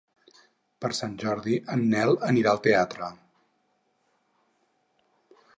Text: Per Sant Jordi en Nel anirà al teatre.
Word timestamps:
Per 0.85 0.89
Sant 0.99 1.13
Jordi 1.23 1.59
en 1.75 1.85
Nel 1.93 2.17
anirà 2.29 2.55
al 2.55 2.63
teatre. 2.69 3.13